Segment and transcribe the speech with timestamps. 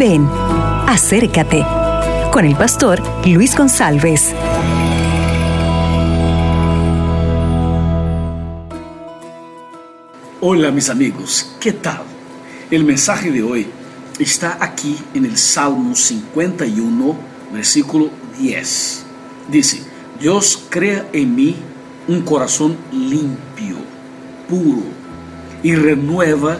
[0.00, 0.26] Ven,
[0.86, 1.62] acércate
[2.32, 4.34] con el pastor Luis González.
[10.40, 12.00] Hola mis amigos, ¿qué tal?
[12.70, 13.66] El mensaje de hoy
[14.18, 17.16] está aquí en el Salmo 51,
[17.52, 18.08] versículo
[18.38, 19.04] 10.
[19.50, 19.82] Dice,
[20.18, 21.56] Dios crea en mí
[22.08, 23.76] un corazón limpio,
[24.48, 24.80] puro,
[25.62, 26.58] y renueva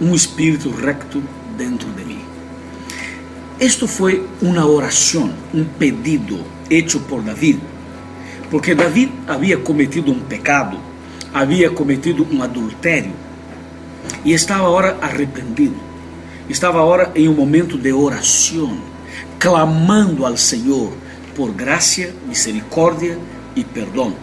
[0.00, 1.20] un espíritu recto
[1.56, 2.35] dentro de mí.
[3.58, 6.36] Esto fue una oración, un pedido
[6.68, 7.56] hecho por David,
[8.50, 10.78] porque David había cometido un pecado,
[11.32, 13.12] había cometido un adulterio
[14.26, 15.72] y estaba ahora arrepentido.
[16.50, 18.78] Estaba ahora en un momento de oración,
[19.38, 20.90] clamando al Señor
[21.34, 23.16] por gracia, misericordia
[23.54, 24.14] y perdón.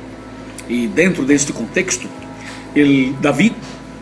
[0.69, 2.07] Y dentro de este contexto,
[2.75, 3.53] el David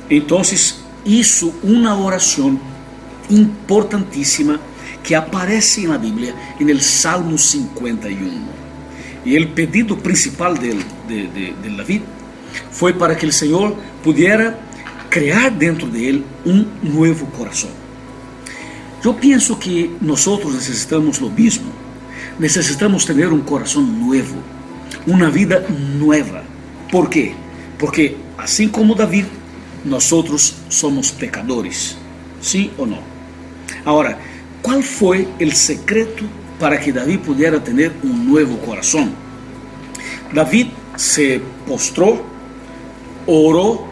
[0.09, 2.59] entonces hizo una oración
[3.29, 4.59] importantísima
[5.03, 8.61] que aparece en la Biblia en el Salmo 51.
[9.23, 10.77] Y el pedido principal de,
[11.77, 12.01] David
[12.71, 14.59] fue para que el Señor pudiera
[15.09, 17.71] crear dentro de él un nuevo corazón.
[19.03, 21.71] Yo pienso que nosotros necesitamos lo mismo.
[22.39, 24.35] Necesitamos tener un corazón nuevo,
[25.05, 25.63] una vida
[25.99, 26.43] nueva.
[26.91, 27.33] ¿Por qué?
[27.77, 29.25] Porque así como David,
[29.85, 31.97] nosotros somos pecadores.
[32.41, 32.99] ¿Sí o no?
[33.85, 34.17] Ahora,
[34.61, 36.23] ¿cuál fue el secreto
[36.59, 39.11] para que David pudiera tener un nuevo corazón?
[40.33, 42.23] David se postró,
[43.25, 43.85] oró,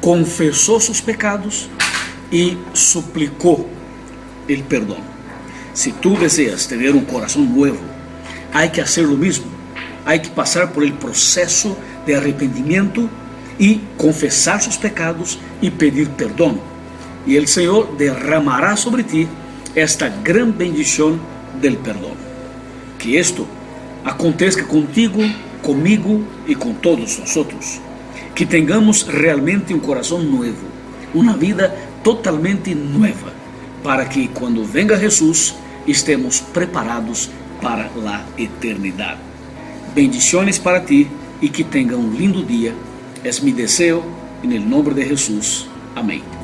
[0.00, 1.68] confesó sus pecados
[2.30, 3.66] y suplicó
[4.48, 4.98] el perdón.
[5.72, 7.78] Si tú deseas tener un corazón nuevo,
[8.52, 9.46] hay que hacer lo mismo.
[10.06, 11.76] Hay que pasar por el proceso
[12.06, 13.08] de arrepentimiento
[13.58, 16.60] y confesar sus pecados y pedir perdón.
[17.26, 19.26] Y el Señor derramará sobre ti
[19.74, 21.20] esta gran bendición
[21.60, 22.14] del perdón.
[22.98, 23.46] Que esto
[24.04, 25.20] acontezca contigo,
[25.62, 27.80] conmigo y con todos nosotros.
[28.34, 30.56] Que tengamos realmente un corazón nuevo,
[31.12, 33.32] una vida totalmente nueva,
[33.82, 35.54] para que cuando venga Jesús
[35.86, 37.30] estemos preparados
[37.60, 39.16] para la eternidad.
[39.94, 41.06] Bendiciones para ti
[41.40, 42.72] y que tenga un lindo día.
[43.22, 44.02] Es mi deseo
[44.42, 45.66] en el nombre de Jesús.
[45.94, 46.43] Amén.